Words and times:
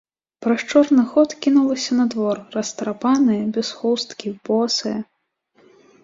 Праз 0.43 0.61
чорны 0.71 1.01
ход 1.09 1.33
кінулася 1.45 1.91
на 1.99 2.05
двор, 2.13 2.37
растрапаная, 2.55 3.37
без 3.57 3.67
хусткі, 3.81 4.27
босая. 4.49 4.95